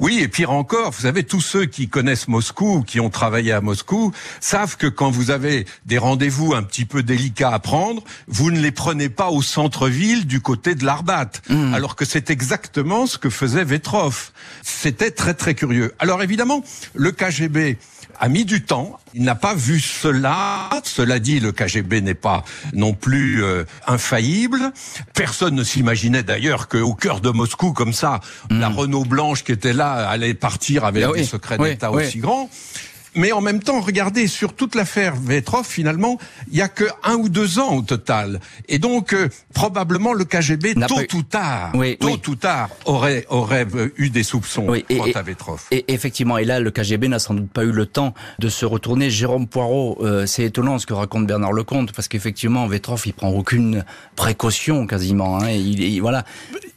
[0.00, 3.60] Oui, et pire encore, vous savez, tous ceux qui connaissent Moscou, qui ont travaillé à
[3.60, 8.50] Moscou, savent que quand vous avez des rendez-vous un petit peu délicats à prendre, vous
[8.50, 11.74] ne les prenez pas au centre-ville du côté de l'Arbat, mmh.
[11.74, 14.30] alors que c'est exactement ce que faisait Vetrov.
[14.62, 15.94] C'était très très curieux.
[15.98, 16.62] Alors évidemment,
[16.94, 17.78] le KGB
[18.20, 18.98] a mis du temps.
[19.14, 20.68] Il n'a pas vu cela.
[20.84, 24.72] Cela dit, le KGB n'est pas non plus euh, infaillible.
[25.14, 28.76] Personne ne s'imaginait d'ailleurs qu'au cœur de Moscou, comme ça, la hmm.
[28.76, 32.50] Renault blanche qui était là allait partir avec ah des secrets d'État aussi grands.
[33.14, 36.18] Mais en même temps, regardez, sur toute l'affaire Vetrov, finalement,
[36.50, 38.40] il y a que un ou deux ans au total.
[38.68, 43.92] Et donc, euh, probablement, le KGB, tôt ou tard, tôt ou tard, aurait, aurait euh,
[43.96, 45.62] eu des soupçons quant à Vetrov.
[45.70, 48.64] Et effectivement, et là, le KGB n'a sans doute pas eu le temps de se
[48.64, 49.10] retourner.
[49.10, 53.30] Jérôme Poirot, euh, c'est étonnant ce que raconte Bernard Lecomte, parce qu'effectivement, Vetrov, il prend
[53.30, 53.84] aucune
[54.16, 55.38] précaution quasiment.
[55.38, 56.24] Hein, il, voilà.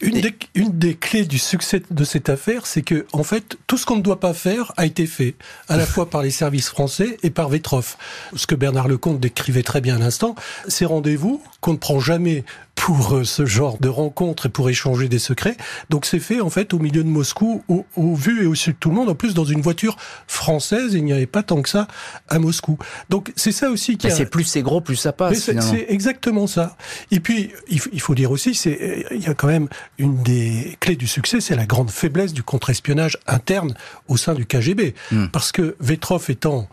[0.00, 3.78] Une des, une des clés du succès de cette affaire, c'est que, en fait, tout
[3.78, 5.34] ce qu'on ne doit pas faire a été fait,
[5.68, 7.98] à la fois par les services français et par Vetroff.
[8.34, 10.34] Ce que Bernard Lecomte décrivait très bien à l'instant,
[10.68, 12.44] ces rendez-vous qu'on ne prend jamais
[12.74, 15.56] pour euh, ce genre de rencontres et pour échanger des secrets.
[15.90, 18.78] Donc c'est fait en fait au milieu de Moscou, au, vu et au sud de
[18.78, 19.96] tout le monde, en plus dans une voiture
[20.26, 21.86] française, il n'y avait pas tant que ça
[22.28, 22.78] à Moscou.
[23.08, 24.10] Donc c'est ça aussi qui...
[24.10, 25.38] C'est plus c'est gros, plus ça passe.
[25.38, 26.76] C'est exactement ça.
[27.12, 30.96] Et puis il, faut dire aussi, c'est il y a quand même une des clés
[30.96, 33.74] du succès, c'est la grande faiblesse du contre-espionnage interne
[34.08, 35.26] au sein du KGB, hmm.
[35.28, 36.68] parce que Vetrov étant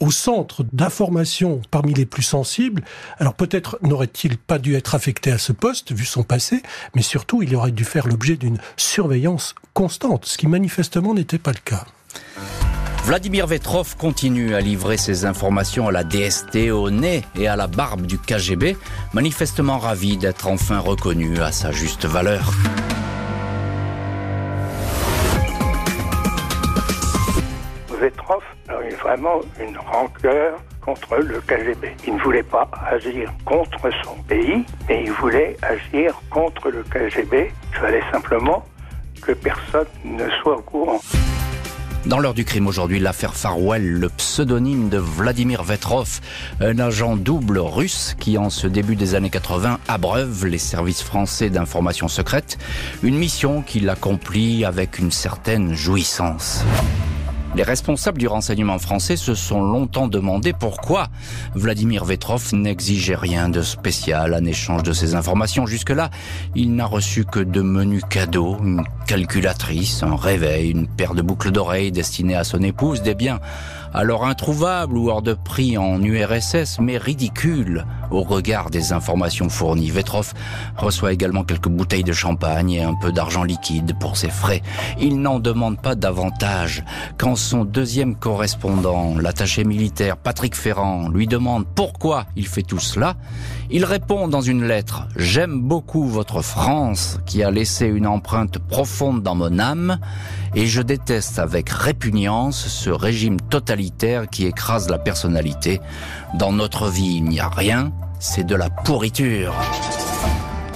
[0.00, 2.82] au centre d'information parmi les plus sensibles.
[3.18, 6.62] Alors peut-être n'aurait-il pas dû être affecté à ce poste, vu son passé,
[6.94, 11.52] mais surtout il aurait dû faire l'objet d'une surveillance constante, ce qui manifestement n'était pas
[11.52, 11.84] le cas.
[13.04, 17.68] Vladimir Vetrov continue à livrer ses informations à la DST, au nez et à la
[17.68, 18.76] barbe du KGB,
[19.12, 22.52] manifestement ravi d'être enfin reconnu à sa juste valeur.
[28.00, 31.96] Vetrov a eu vraiment une rancœur contre le KGB.
[32.06, 37.50] Il ne voulait pas agir contre son pays, mais il voulait agir contre le KGB.
[37.72, 38.64] Il fallait simplement
[39.20, 41.00] que personne ne soit au courant.
[42.06, 46.20] Dans l'heure du crime aujourd'hui, l'affaire Farwell, le pseudonyme de Vladimir Vetrov,
[46.60, 51.50] un agent double russe qui, en ce début des années 80, abreuve les services français
[51.50, 52.58] d'information secrète,
[53.02, 56.64] une mission qu'il accomplit avec une certaine jouissance.
[57.56, 61.06] Les responsables du renseignement français se sont longtemps demandé pourquoi
[61.54, 65.64] Vladimir Vetrov n'exigeait rien de spécial en échange de ces informations.
[65.64, 66.10] Jusque-là,
[66.54, 71.50] il n'a reçu que de menus cadeaux, une calculatrice, un réveil, une paire de boucles
[71.50, 73.40] d'oreilles destinées à son épouse, des biens
[73.96, 79.90] alors introuvable ou hors de prix en URSS, mais ridicule au regard des informations fournies.
[79.90, 80.34] Vetrov
[80.76, 84.60] reçoit également quelques bouteilles de champagne et un peu d'argent liquide pour ses frais.
[85.00, 86.84] Il n'en demande pas davantage.
[87.16, 93.16] Quand son deuxième correspondant, l'attaché militaire Patrick Ferrand, lui demande pourquoi il fait tout cela,
[93.70, 99.22] il répond dans une lettre «J'aime beaucoup votre France qui a laissé une empreinte profonde
[99.22, 99.98] dans mon âme
[100.54, 103.85] et je déteste avec répugnance ce régime totalitaire
[104.30, 105.80] qui écrase la personnalité.
[106.34, 109.54] Dans notre vie, il n'y a rien, c'est de la pourriture.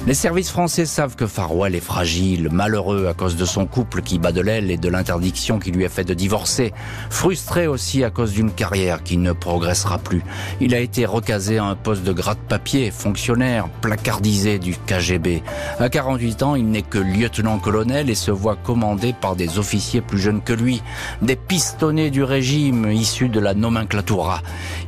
[0.07, 4.19] Les services français savent que Farwell est fragile, malheureux à cause de son couple qui
[4.19, 6.73] bat de l'aile et de l'interdiction qui lui est faite de divorcer,
[7.11, 10.23] frustré aussi à cause d'une carrière qui ne progressera plus.
[10.59, 15.43] Il a été recasé à un poste de gratte-papier, fonctionnaire, placardisé du KGB.
[15.79, 20.19] À 48 ans, il n'est que lieutenant-colonel et se voit commandé par des officiers plus
[20.19, 20.83] jeunes que lui,
[21.21, 24.41] des pistonnés du régime issus de la nomenclatura.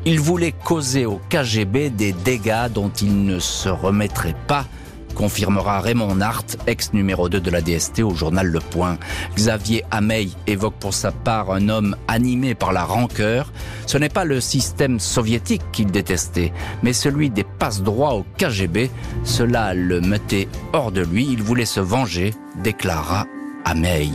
[0.07, 4.65] Il voulait causer au KGB des dégâts dont il ne se remettrait pas
[5.13, 8.99] confirmera Raymond Nart, ex numéro 2 de la DST au journal Le Point.
[9.37, 13.53] Xavier Hamey évoque pour sa part un homme animé par la rancœur.
[13.87, 18.91] Ce n'est pas le système soviétique qu'il détestait, mais celui des passe-droits au KGB.
[19.25, 23.27] Cela le mettait hors de lui, il voulait se venger, déclara
[23.65, 24.09] Hamey.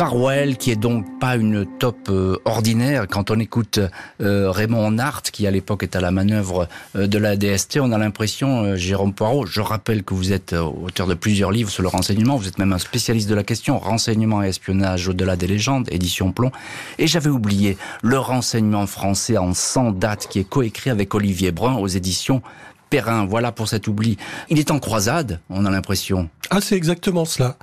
[0.00, 3.06] Farwell, qui est donc pas une top euh, ordinaire.
[3.06, 3.78] Quand on écoute
[4.22, 7.92] euh, Raymond Nart, qui à l'époque est à la manœuvre euh, de la DST, on
[7.92, 11.90] a l'impression, Jérôme Poirot, je rappelle que vous êtes auteur de plusieurs livres sur le
[11.90, 15.86] renseignement, vous êtes même un spécialiste de la question, renseignement et espionnage au-delà des légendes,
[15.90, 16.50] édition Plomb.
[16.98, 21.74] Et j'avais oublié le renseignement français en 100 dates, qui est coécrit avec Olivier Brun
[21.74, 22.40] aux éditions
[22.90, 23.24] Perrin.
[23.24, 24.16] Voilà pour cet oubli.
[24.48, 26.28] Il est en croisade, on a l'impression.
[26.50, 27.56] Ah, c'est exactement cela.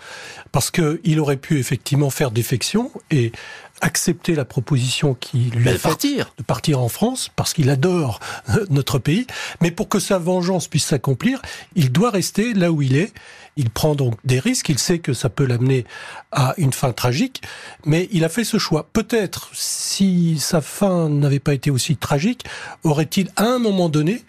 [0.51, 3.33] Parce que il aurait pu effectivement faire défection et
[3.81, 6.33] accepté la proposition qui lui Mais faite partir.
[6.37, 9.27] de partir en France parce qu'il adore euh, notre pays.
[9.61, 11.41] Mais pour que sa vengeance puisse s'accomplir,
[11.75, 13.13] il doit rester là où il est.
[13.55, 14.69] Il prend donc des risques.
[14.69, 15.85] Il sait que ça peut l'amener
[16.31, 17.41] à une fin tragique,
[17.85, 18.87] mais il a fait ce choix.
[18.93, 22.45] Peut-être, si sa fin n'avait pas été aussi tragique,
[22.83, 24.23] aurait-il à un moment donné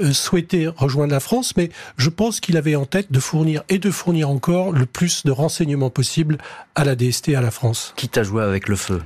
[0.00, 3.78] euh, souhaité rejoindre la France, mais je pense qu'il avait en tête de fournir et
[3.78, 6.38] de fournir encore le plus de renseignements possible
[6.74, 7.92] à la DST à la France.
[7.96, 9.02] Quitte à jouer avec le feu.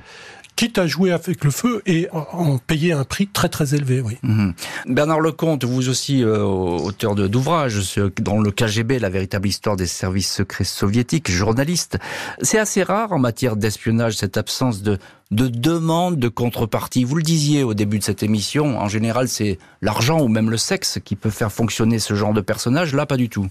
[0.59, 4.17] Quitte à jouer avec le feu et en- payer un prix très très élevé, oui.
[4.23, 4.53] Mhm.
[4.87, 9.77] Bernard Lecomte, vous aussi euh, auteur de- d'ouvrages sur- dans le KGB, la véritable histoire
[9.77, 11.97] des services secrets soviétiques, journaliste.
[12.41, 14.97] C'est assez rare en matière d'espionnage cette absence de
[15.31, 17.05] de demande de contrepartie.
[17.05, 20.57] Vous le disiez au début de cette émission, en général c'est l'argent ou même le
[20.57, 22.93] sexe qui peut faire fonctionner ce genre de personnage.
[22.93, 23.47] Là, pas du tout.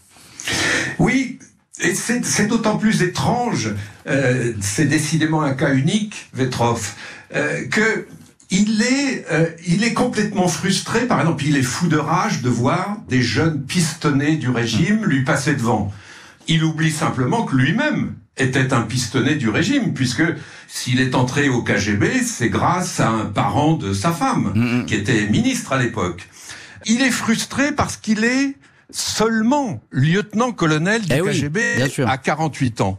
[0.98, 1.38] Oui,
[1.80, 3.70] et c'est c'est d'autant plus étrange,
[4.06, 6.94] euh, c'est décidément un cas unique, Vetrov,
[7.34, 8.06] euh, que
[8.50, 11.06] il est, euh, il est complètement frustré.
[11.06, 15.22] Par exemple, il est fou de rage de voir des jeunes pistonnés du régime lui
[15.22, 15.92] passer devant.
[16.46, 20.22] Il oublie simplement que lui-même était un pistonné du régime, puisque
[20.66, 25.26] s'il est entré au KGB, c'est grâce à un parent de sa femme, qui était
[25.26, 26.26] ministre à l'époque.
[26.86, 28.54] Il est frustré parce qu'il est
[28.90, 32.98] seulement lieutenant-colonel du Eh oui, KGB à 48 ans.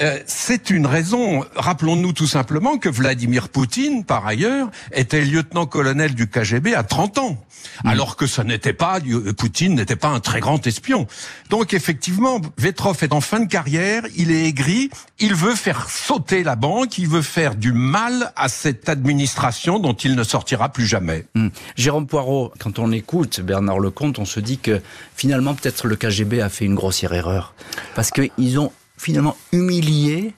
[0.00, 6.28] Euh, c'est une raison, rappelons-nous tout simplement que Vladimir Poutine, par ailleurs, était lieutenant-colonel du
[6.28, 7.44] KGB à 30 ans.
[7.84, 11.06] Alors que ce n'était pas, euh, Poutine n'était pas un très grand espion.
[11.50, 16.42] Donc effectivement, Vetrov est en fin de carrière, il est aigri, il veut faire sauter
[16.42, 20.86] la banque, il veut faire du mal à cette administration dont il ne sortira plus
[20.86, 21.24] jamais.
[21.34, 21.48] Hmm.
[21.76, 24.80] Jérôme Poirot, quand on écoute Bernard Lecomte, on se dit que
[25.24, 27.54] finalement peut-être le KGB a fait une grossière erreur.
[27.94, 30.34] Parce qu'ils ont finalement humilié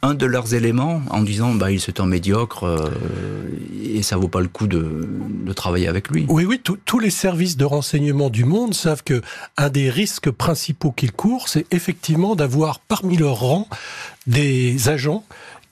[0.00, 2.88] un de leurs éléments en disant bah il c'est un médiocre euh,
[3.84, 5.06] et ça vaut pas le coup de,
[5.44, 6.24] de travailler avec lui.
[6.30, 9.20] Oui, oui, tous les services de renseignement du monde savent que
[9.58, 13.68] un des risques principaux qu'ils courent, c'est effectivement d'avoir parmi leurs rangs
[14.26, 15.24] des agents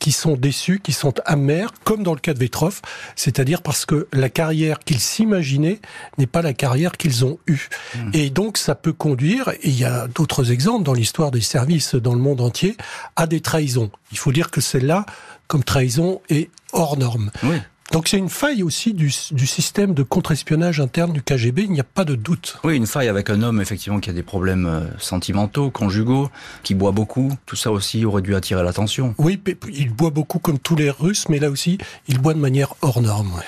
[0.05, 2.83] qui sont déçus, qui sont amers, comme dans le cas de Vetrov,
[3.17, 5.81] c'est-à-dire parce que la carrière qu'ils s'imaginaient
[6.19, 7.71] n'est pas la carrière qu'ils ont eue.
[8.13, 11.95] Et donc ça peut conduire, et il y a d'autres exemples dans l'histoire des services
[11.95, 12.77] dans le monde entier,
[13.17, 13.91] à des trahisons.
[14.13, 15.07] Il faut dire que celle-là,
[15.47, 17.31] comme trahison, est hors norme.
[17.43, 17.57] Oui.
[17.93, 21.81] Donc c'est une faille aussi du, du système de contre-espionnage interne du KGB, il n'y
[21.81, 22.59] a pas de doute.
[22.65, 26.31] Oui, une faille avec un homme effectivement qui a des problèmes euh, sentimentaux, conjugaux,
[26.63, 27.33] qui boit beaucoup.
[27.47, 29.15] Tout ça aussi aurait dû attirer l'attention.
[29.19, 29.41] Oui,
[29.73, 33.01] il boit beaucoup comme tous les Russes, mais là aussi, il boit de manière hors
[33.01, 33.41] norme.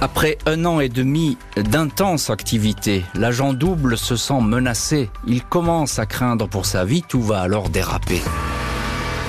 [0.00, 5.10] Après un an et demi d'intense activité, l'agent double se sent menacé.
[5.26, 8.20] Il commence à craindre pour sa vie, tout va alors déraper.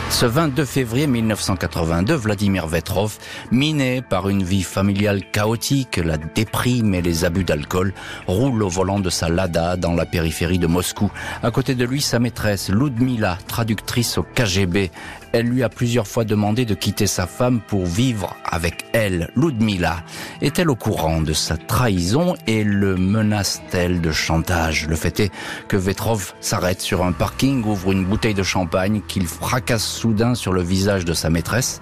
[0.09, 3.17] Ce 22 février 1982, Vladimir Vetrov,
[3.51, 7.93] miné par une vie familiale chaotique, la déprime et les abus d'alcool,
[8.25, 11.11] roule au volant de sa Lada dans la périphérie de Moscou.
[11.43, 14.91] À côté de lui, sa maîtresse, Ludmila, traductrice au KGB.
[15.33, 19.29] Elle lui a plusieurs fois demandé de quitter sa femme pour vivre avec elle.
[19.35, 20.03] Ludmila
[20.41, 24.87] est-elle au courant de sa trahison et le menace-t-elle de chantage?
[24.87, 25.31] Le fait est
[25.67, 30.53] que Vetrov s'arrête sur un parking, ouvre une bouteille de champagne qu'il fracasse soudain sur
[30.53, 31.79] le visage de sa maîtresse.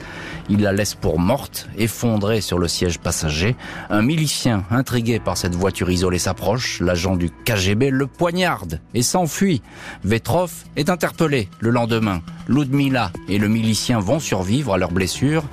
[0.49, 3.55] Il la laisse pour morte, effondrée sur le siège passager.
[3.89, 6.79] Un milicien, intrigué par cette voiture isolée, s'approche.
[6.81, 9.61] L'agent du KGB le poignarde et s'enfuit.
[10.03, 12.21] Vetrov est interpellé le lendemain.
[12.47, 15.43] Ludmila et le milicien vont survivre à leurs blessures,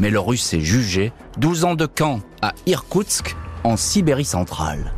[0.00, 1.12] mais le russe est jugé.
[1.38, 4.94] 12 ans de camp à Irkoutsk, en Sibérie centrale.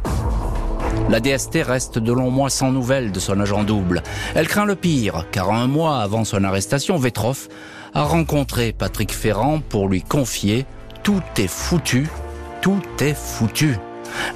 [1.08, 4.02] La DST reste de longs mois sans nouvelles de son agent double.
[4.34, 7.48] Elle craint le pire, car un mois avant son arrestation, Vetrov
[7.94, 10.66] a rencontré Patrick Ferrand pour lui confier
[11.02, 12.08] «Tout est foutu,
[12.60, 13.76] tout est foutu».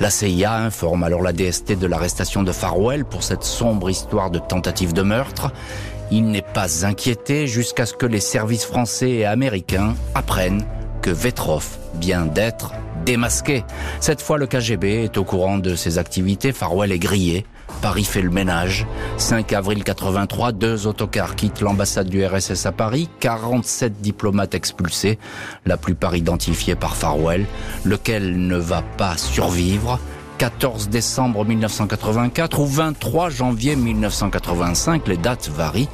[0.00, 4.38] La CIA informe alors la DST de l'arrestation de Farwell pour cette sombre histoire de
[4.38, 5.52] tentative de meurtre.
[6.10, 10.64] Il n'est pas inquiété jusqu'à ce que les services français et américains apprennent
[11.02, 11.66] que Vetrov
[12.00, 12.72] vient d'être
[13.04, 13.64] démasqué.
[14.00, 16.52] Cette fois, le KGB est au courant de ses activités.
[16.52, 17.44] Farwell est grillé.
[17.82, 18.86] Paris fait le ménage.
[19.18, 23.08] 5 avril 83, deux autocars quittent l'ambassade du RSS à Paris.
[23.20, 25.18] 47 diplomates expulsés,
[25.64, 27.46] la plupart identifiés par Farwell,
[27.84, 29.98] lequel ne va pas survivre?
[30.38, 35.88] 14 décembre 1984 ou 23 janvier 1985, les dates varient.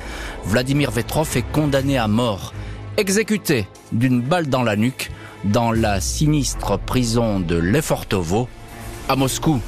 [0.45, 2.53] Vladimir Vetrov est condamné à mort,
[2.97, 5.11] exécuté d'une balle dans la nuque
[5.45, 8.49] dans la sinistre prison de Lefortovo
[9.09, 9.61] à Moscou.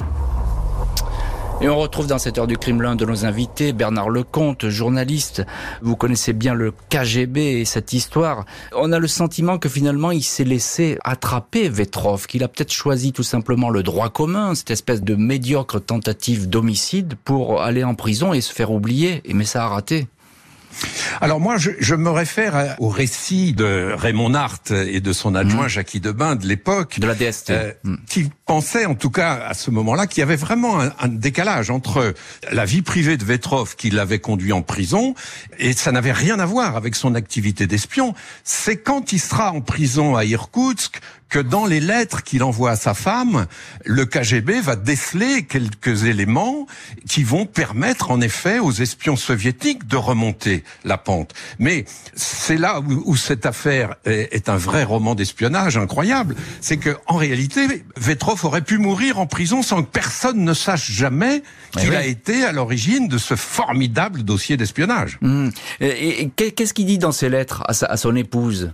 [1.61, 5.45] Et on retrouve dans cette heure du crime l'un de nos invités, Bernard Lecomte, journaliste.
[5.81, 8.45] Vous connaissez bien le KGB et cette histoire.
[8.75, 13.13] On a le sentiment que finalement il s'est laissé attraper Vetrov, qu'il a peut-être choisi
[13.13, 18.33] tout simplement le droit commun, cette espèce de médiocre tentative d'homicide pour aller en prison
[18.33, 19.23] et se faire oublier.
[19.33, 20.07] Mais ça a raté.
[21.21, 25.65] Alors moi, je, je, me réfère au récit de Raymond Hart et de son adjoint
[25.65, 25.69] mmh.
[25.69, 27.95] Jackie Debain de l'époque, de la DST, euh, mmh.
[28.07, 31.69] qui pensait en tout cas à ce moment-là qu'il y avait vraiment un, un, décalage
[31.69, 32.13] entre
[32.51, 35.15] la vie privée de Vetrov qui l'avait conduit en prison
[35.57, 38.13] et ça n'avait rien à voir avec son activité d'espion.
[38.43, 42.75] C'est quand il sera en prison à Irkoutsk que dans les lettres qu'il envoie à
[42.75, 43.47] sa femme,
[43.83, 46.67] le KGB va déceler quelques éléments
[47.07, 51.33] qui vont permettre en effet aux espions soviétiques de remonter la pente.
[51.59, 51.85] Mais
[52.15, 56.35] c'est là où, cette affaire est, un vrai roman d'espionnage incroyable.
[56.61, 60.91] C'est que en réalité, Vetrov aurait pu mourir en prison sans que personne ne sache
[60.91, 65.17] jamais qu'il a été à l'origine de ce formidable dossier d'espionnage.
[65.21, 65.49] Mmh.
[65.81, 68.71] Et, qu'est-ce qu'il dit dans ses lettres à, à son épouse?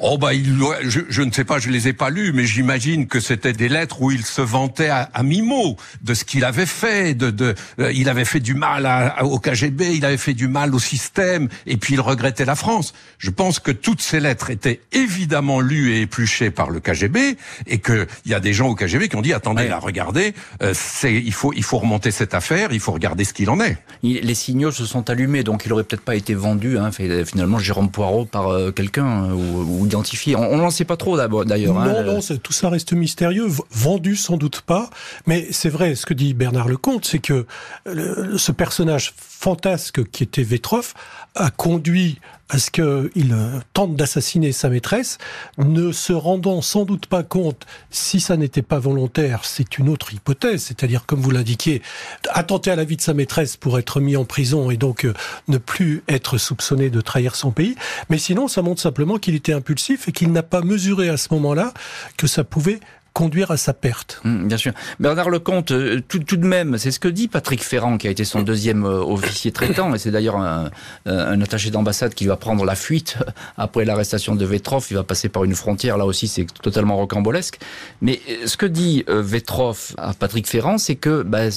[0.00, 3.06] Oh bah il, je, je ne sais pas, je les ai pas lues, mais j'imagine
[3.06, 6.66] que c'était des lettres où il se vantait à, à mi-mot de ce qu'il avait
[6.66, 7.14] fait.
[7.14, 10.48] De, de euh, il avait fait du mal à, au KGB, il avait fait du
[10.48, 12.94] mal au système, et puis il regrettait la France.
[13.18, 17.78] Je pense que toutes ces lettres étaient évidemment lues et épluchées par le KGB, et
[17.78, 20.72] que il y a des gens au KGB qui ont dit attendez, là, regardez, euh,
[20.74, 23.78] c'est il faut il faut remonter cette affaire, il faut regarder ce qu'il en est.
[24.02, 27.90] les signaux se sont allumés, donc il aurait peut-être pas été vendu, hein, finalement Jérôme
[27.90, 30.36] Poirot par euh, quelqu'un ou, identifié.
[30.36, 31.78] On n'en sait pas trop d'ailleurs.
[31.78, 32.02] Hein.
[32.04, 33.46] Non, non, tout ça reste mystérieux.
[33.70, 34.90] Vendu sans doute pas,
[35.26, 35.94] mais c'est vrai.
[35.94, 37.46] Ce que dit Bernard Lecomte, c'est que
[37.86, 40.94] ce personnage fantasque qui était Vetrov
[41.34, 45.18] a conduit à ce qu'il euh, tente d'assassiner sa maîtresse,
[45.58, 50.14] ne se rendant sans doute pas compte si ça n'était pas volontaire, c'est une autre
[50.14, 51.82] hypothèse, c'est-à-dire comme vous l'indiquiez,
[52.30, 55.12] attenter à la vie de sa maîtresse pour être mis en prison et donc euh,
[55.48, 57.74] ne plus être soupçonné de trahir son pays,
[58.08, 61.28] mais sinon ça montre simplement qu'il était impulsif et qu'il n'a pas mesuré à ce
[61.34, 61.74] moment-là
[62.16, 62.80] que ça pouvait
[63.12, 64.20] conduire à sa perte.
[64.24, 64.72] Mmh, bien sûr.
[65.00, 68.24] Bernard Lecomte, euh, tout, de même, c'est ce que dit Patrick Ferrand, qui a été
[68.24, 70.70] son deuxième euh, officier traitant, et c'est d'ailleurs un,
[71.06, 73.18] un, attaché d'ambassade qui va prendre la fuite
[73.56, 74.86] après l'arrestation de Vetrov.
[74.90, 77.58] Il va passer par une frontière, là aussi c'est totalement rocambolesque.
[78.02, 81.48] Mais euh, ce que dit Vetrov à Patrick Ferrand, c'est que bah,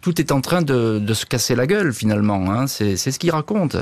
[0.00, 2.52] tout est en train de, de, se casser la gueule finalement.
[2.52, 2.66] Hein.
[2.66, 3.76] C'est ce qu'il raconte.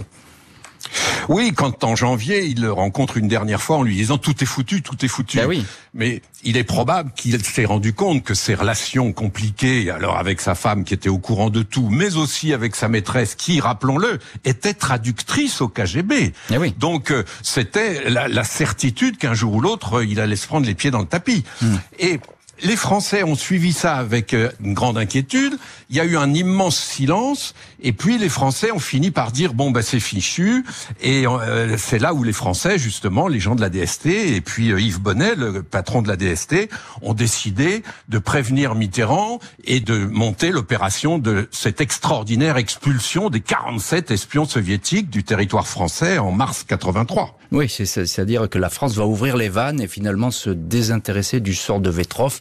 [1.29, 4.47] Oui, quand en janvier, il le rencontre une dernière fois en lui disant tout est
[4.47, 5.39] foutu, tout est foutu.
[5.39, 5.65] Ben oui.
[5.95, 10.55] Mais il est probable qu'il s'est rendu compte que ses relations compliquées, alors avec sa
[10.55, 14.75] femme qui était au courant de tout, mais aussi avec sa maîtresse qui, rappelons-le, était
[14.75, 16.33] traductrice au KGB.
[16.51, 16.75] Ben oui.
[16.79, 20.91] Donc euh, c'était la, certitude qu'un jour ou l'autre, il allait se prendre les pieds
[20.91, 21.45] dans le tapis.
[21.63, 21.77] Hmm.
[21.99, 22.21] Et
[22.65, 25.55] les Français ont suivi ça avec euh, une grande inquiétude.
[25.91, 29.53] Il y a eu un immense silence, et puis les Français ont fini par dire
[29.53, 30.65] bon ben c'est fichu.
[31.03, 34.73] Et euh, c'est là où les Français, justement, les gens de la DST et puis
[34.73, 36.71] euh, Yves Bonnet, le patron de la DST,
[37.03, 44.11] ont décidé de prévenir Mitterrand et de monter l'opération de cette extraordinaire expulsion des 47
[44.11, 47.39] espions soviétiques du territoire français en mars 83.
[47.53, 51.81] Oui, c'est-à-dire que la France va ouvrir les vannes et finalement se désintéresser du sort
[51.81, 52.41] de Vetrov.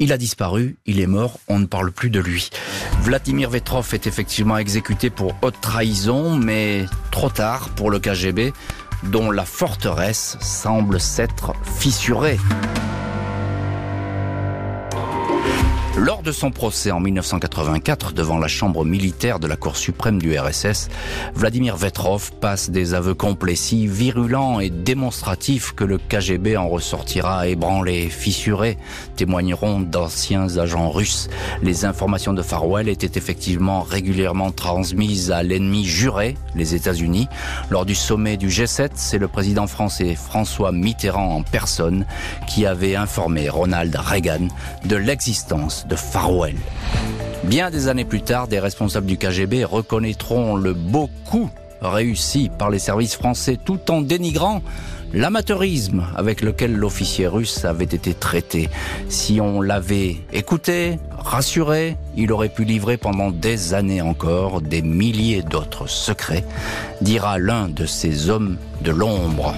[0.00, 2.50] Il a disparu, il est mort, on ne parle plus de lui.
[3.02, 8.52] Vladimir Vetrov est effectivement exécuté pour haute trahison, mais trop tard pour le KGB,
[9.02, 12.38] dont la forteresse semble s'être fissurée.
[16.00, 20.38] Lors de son procès en 1984 devant la chambre militaire de la Cour suprême du
[20.38, 20.90] RSS,
[21.34, 28.08] Vladimir Vetrov passe des aveux complets virulents et démonstratifs que le KGB en ressortira ébranlé,
[28.10, 28.78] fissuré,
[29.16, 31.28] témoigneront d'anciens agents russes.
[31.62, 37.26] Les informations de Farwell étaient effectivement régulièrement transmises à l'ennemi juré, les États-Unis.
[37.70, 42.06] Lors du sommet du G7, c'est le président français François Mitterrand en personne
[42.46, 44.46] qui avait informé Ronald Reagan
[44.84, 46.56] de l'existence de Farwell.
[47.44, 52.70] Bien des années plus tard, des responsables du KGB reconnaîtront le beau coup réussi par
[52.70, 54.62] les services français tout en dénigrant
[55.14, 58.68] l'amateurisme avec lequel l'officier russe avait été traité.
[59.08, 65.42] Si on l'avait écouté, rassuré, il aurait pu livrer pendant des années encore des milliers
[65.42, 66.44] d'autres secrets,
[67.00, 69.54] dira l'un de ces hommes de l'ombre.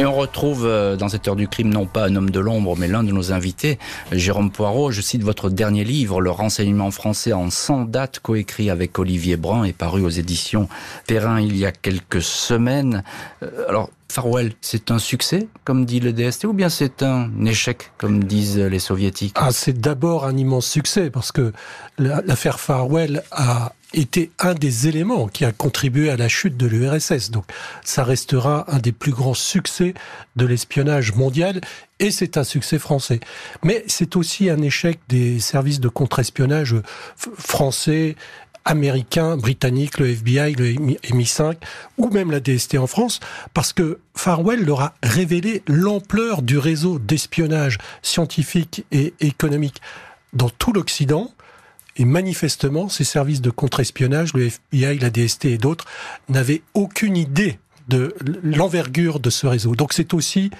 [0.00, 2.74] Et on retrouve euh, dans cette heure du crime non pas un homme de l'ombre,
[2.74, 3.78] mais l'un de nos invités,
[4.12, 4.90] Jérôme Poirot.
[4.90, 9.64] Je cite votre dernier livre, Le renseignement français en 100 dates, coécrit avec Olivier Brun
[9.64, 10.70] et paru aux éditions
[11.06, 13.04] Perrin il y a quelques semaines.
[13.42, 17.92] Euh, alors, Farwell, c'est un succès, comme dit le DST, ou bien c'est un échec,
[17.98, 19.36] comme disent les soviétiques?
[19.38, 21.52] Ah, C'est d'abord un immense succès, parce que
[21.98, 27.30] l'affaire Farwell a été un des éléments qui a contribué à la chute de l'URSS.
[27.30, 27.44] Donc
[27.84, 29.94] ça restera un des plus grands succès
[30.36, 31.60] de l'espionnage mondial
[31.98, 33.20] et c'est un succès français.
[33.62, 36.76] Mais c'est aussi un échec des services de contre-espionnage
[37.16, 38.16] français,
[38.64, 41.56] américains, britanniques, le FBI, le MI5
[41.98, 43.20] ou même la DST en France
[43.54, 49.80] parce que Farwell leur a révélé l'ampleur du réseau d'espionnage scientifique et économique
[50.32, 51.32] dans tout l'Occident
[52.00, 55.84] et manifestement, ces services de contre-espionnage, le FBI, la DST et d'autres,
[56.30, 59.76] n'avaient aucune idée de l'envergure de ce réseau.
[59.76, 60.50] Donc c'est aussi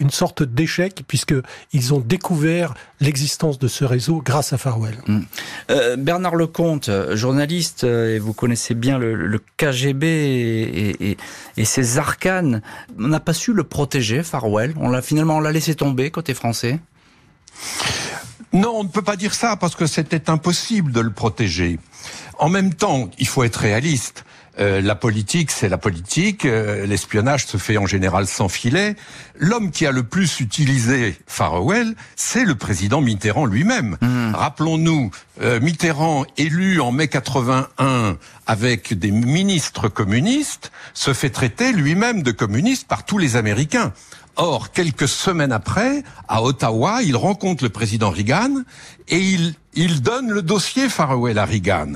[0.00, 4.96] une sorte d'échec puisqu'ils ont découvert l'existence de ce réseau grâce à Farwell.
[5.06, 5.20] Mmh.
[5.70, 11.18] Euh, Bernard Lecomte, journaliste, euh, et vous connaissez bien le, KGB et,
[11.58, 12.62] et, ses arcanes,
[12.98, 14.72] on n'a pas su le protéger, Farwell.
[14.78, 16.80] On l'a finalement on l'a laissé tomber côté français.
[18.52, 21.78] Non, on ne peut pas dire ça parce que c'était impossible de le protéger.
[22.38, 24.24] En même temps, il faut être réaliste.
[24.60, 26.44] Euh, la politique, c'est la politique.
[26.44, 28.96] Euh, l'espionnage se fait en général sans filet.
[29.36, 33.96] L'homme qui a le plus utilisé Farewell, c'est le président Mitterrand lui-même.
[34.00, 34.34] Hmm.
[34.34, 35.10] Rappelons-nous,
[35.42, 42.32] euh, Mitterrand élu en mai 81 avec des ministres communistes, se fait traiter lui-même de
[42.32, 43.92] communiste par tous les Américains.
[44.40, 48.62] Or, quelques semaines après, à Ottawa, il rencontre le président Reagan
[49.08, 51.94] et il, il donne le dossier Farewell à Reagan.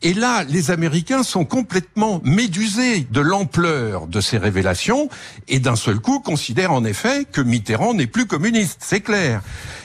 [0.00, 5.10] Et là, les Américains sont complètement médusés de l'ampleur de ces révélations
[5.48, 9.42] et d'un seul coup considèrent en effet que Mitterrand n'est plus communiste, c'est clair.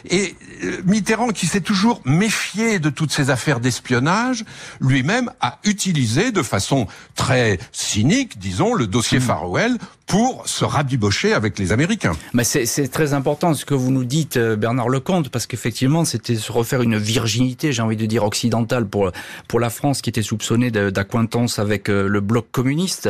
[0.09, 4.45] Et euh, Mitterrand, qui s'est toujours méfié de toutes ces affaires d'espionnage,
[4.79, 9.23] lui-même a utilisé de façon très cynique, disons, le dossier mmh.
[9.23, 9.77] Farewell
[10.07, 12.13] pour se rabibocher avec les Américains.
[12.33, 16.35] Mais c'est très important ce que vous nous dites, euh, Bernard Lecomte, parce qu'effectivement, c'était
[16.35, 19.11] se refaire une virginité, j'ai envie de dire occidentale pour
[19.47, 23.09] pour la France, qui était soupçonnée d'acquaintance avec euh, le bloc communiste.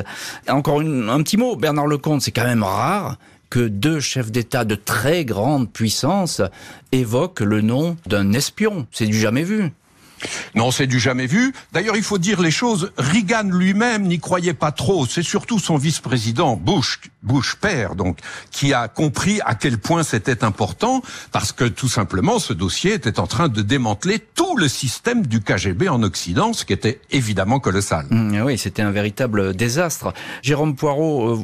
[0.50, 3.18] Encore un petit mot, Bernard Lecomte, c'est quand même rare
[3.50, 6.41] que deux chefs d'État de très grande puissance
[6.91, 8.88] évoquent le nom d'un espion.
[8.91, 9.72] C'est du jamais vu.
[10.55, 11.53] Non, c'est du jamais vu.
[11.74, 12.91] D'ailleurs, il faut dire les choses.
[12.97, 15.05] Reagan lui-même n'y croyait pas trop.
[15.05, 18.20] C'est surtout son vice-président Bush, Bush père, donc,
[18.51, 21.01] qui a compris à quel point c'était important,
[21.32, 25.41] parce que tout simplement, ce dossier était en train de démanteler tout le système du
[25.41, 28.07] KGB en Occident, ce qui était évidemment colossal.
[28.09, 30.13] Mmh, oui, c'était un véritable désastre.
[30.41, 31.39] Jérôme Poirot, euh,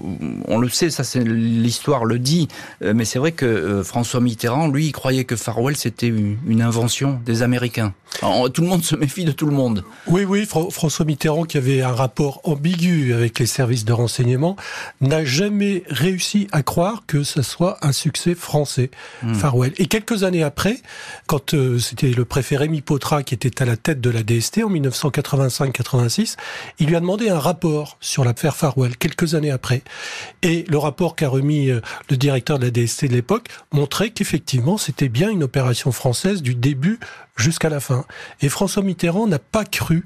[0.47, 2.47] on le sait, ça c'est l'histoire le dit,
[2.81, 7.19] euh, mais c'est vrai que euh, François Mitterrand, lui, croyait que Farwell c'était une invention
[7.25, 7.93] des Américains.
[8.63, 9.83] Le monde se méfie de tout le monde.
[10.07, 14.55] Oui, oui, François Mitterrand, qui avait un rapport ambigu avec les services de renseignement,
[15.01, 18.89] n'a jamais réussi à croire que ce soit un succès français,
[19.21, 19.33] hmm.
[19.35, 19.73] Farwell.
[19.77, 20.77] Et quelques années après,
[21.27, 24.63] quand euh, c'était le préfet Rémi Potra qui était à la tête de la DST
[24.63, 26.35] en 1985-86,
[26.79, 29.83] il lui a demandé un rapport sur l'affaire Farwell, quelques années après.
[30.41, 34.77] Et le rapport qu'a remis euh, le directeur de la DST de l'époque montrait qu'effectivement,
[34.77, 36.99] c'était bien une opération française du début
[37.35, 38.05] jusqu'à la fin.
[38.41, 40.05] Et François Mitterrand n'a pas cru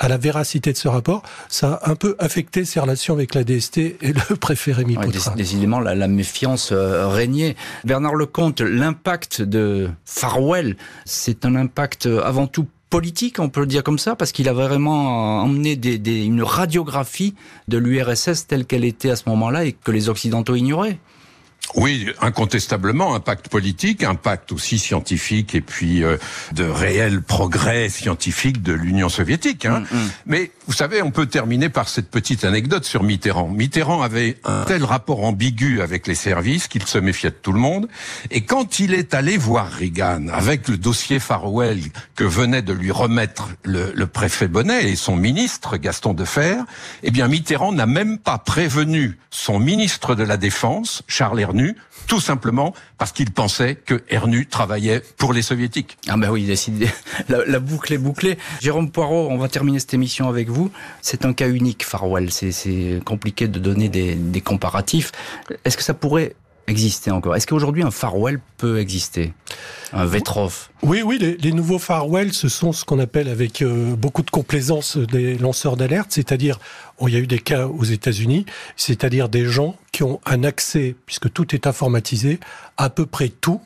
[0.00, 3.44] à la véracité de ce rapport, ça a un peu affecté ses relations avec la
[3.44, 4.96] DST et le préfet Rémi
[5.36, 7.54] Décidément, la, méfiance euh, régnait.
[7.84, 13.66] Bernard Lecomte, l'impact de Farwell, c'est un impact euh, avant tout politique, on peut le
[13.66, 17.34] dire comme ça, parce qu'il a vraiment emmené une radiographie
[17.68, 20.98] de l'URSS telle qu'elle était à ce moment-là et que les Occidentaux ignoraient.
[21.76, 26.16] Oui, incontestablement, un pacte politique, un pacte aussi scientifique et puis euh,
[26.52, 29.66] de réel progrès scientifique de l'Union soviétique.
[29.66, 29.84] Hein.
[29.90, 30.10] Mm, mm.
[30.26, 33.48] Mais vous savez, on peut terminer par cette petite anecdote sur Mitterrand.
[33.48, 37.60] Mitterrand avait un tel rapport ambigu avec les services qu'il se méfiait de tout le
[37.60, 37.88] monde.
[38.30, 41.80] Et quand il est allé voir Reagan avec le dossier Farwell
[42.16, 46.56] que venait de lui remettre le, le préfet Bonnet et son ministre Gaston Defer,
[47.02, 51.40] eh bien Mitterrand n'a même pas prévenu son ministre de la Défense, Charles
[52.06, 55.98] Tout simplement parce qu'il pensait que Ernu travaillait pour les soviétiques.
[56.08, 56.52] Ah ben oui.
[57.28, 58.38] La, la, boucle est bouclée.
[58.60, 60.70] Jérôme Poirot, on va terminer cette émission avec vous.
[61.02, 62.30] C'est un cas unique, Farwell.
[62.30, 65.12] C'est compliqué de donner des comparatifs.
[65.64, 66.34] Est-ce que ça pourrait
[66.70, 67.36] exister encore.
[67.36, 69.32] Est-ce qu'aujourd'hui un Farwell peut exister?
[69.92, 70.68] Un Vetrov?
[70.82, 74.96] Oui, oui, les, nouveaux Farwell, ce sont ce qu'on appelle avec euh, beaucoup de complaisance
[74.96, 76.58] des lanceurs d'alerte, c'est-à-dire,
[76.98, 78.46] oh, il y a eu des cas aux États-Unis,
[78.76, 82.38] c'est-à-dire des gens qui ont un accès, puisque tout est informatisé,
[82.76, 83.60] à peu près tout,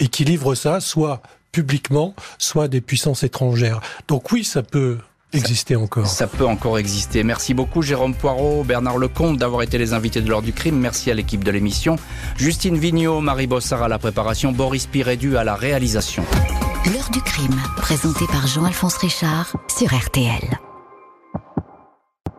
[0.00, 1.22] et qui livrent ça soit
[1.52, 3.80] publiquement, soit des puissances étrangères.
[4.06, 4.98] Donc oui, ça peut
[5.32, 6.06] exister encore.
[6.06, 7.22] Ça peut encore exister.
[7.22, 10.78] Merci beaucoup Jérôme Poirot, Bernard Lecomte d'avoir été les invités de l'heure du crime.
[10.78, 11.96] Merci à l'équipe de l'émission.
[12.36, 16.24] Justine Vignot, Marie Bossard à la préparation, Boris Pirédu à la réalisation.
[16.92, 20.58] L'heure du crime, présenté par Jean-Alphonse Richard sur RTL.